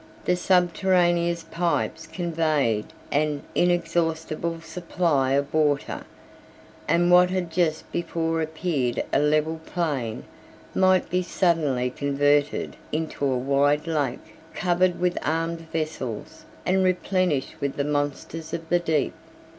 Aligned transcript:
The 0.25 0.35
subterraneous 0.35 1.43
pipes 1.43 2.07
conveyed 2.07 2.85
an 3.11 3.43
inexhaustible 3.53 4.59
supply 4.61 5.33
of 5.33 5.53
water; 5.53 6.05
and 6.87 7.11
what 7.11 7.29
had 7.29 7.51
just 7.51 7.91
before 7.91 8.41
appeared 8.41 9.03
a 9.13 9.19
level 9.19 9.61
plain, 9.63 10.23
might 10.73 11.11
be 11.11 11.21
suddenly 11.21 11.91
converted 11.91 12.77
into 12.91 13.23
a 13.25 13.37
wide 13.37 13.85
lake, 13.85 14.35
covered 14.55 14.99
with 14.99 15.19
armed 15.21 15.69
vessels, 15.71 16.45
and 16.65 16.83
replenished 16.83 17.57
with 17.61 17.75
the 17.75 17.83
monsters 17.83 18.55
of 18.55 18.69
the 18.69 18.79
deep. 18.79 19.13